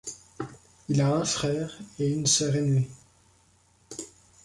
[0.89, 2.89] Il a un frère et une sœur aînés.